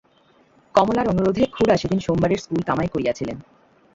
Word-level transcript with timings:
কমলার 0.75 1.07
অনুরোধে 1.07 1.43
খুড়া 1.47 1.75
সেদিন 1.77 1.99
সোমবারের 1.99 2.41
স্কুল 2.43 2.61
কামাই 2.67 2.89
করিয়াছিলেন। 2.93 3.37